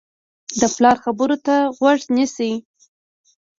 د 0.59 0.61
پلار 0.75 0.97
خبرو 1.03 1.37
ته 1.45 1.55
غوږ 1.77 1.99
نیسي. 2.15 2.51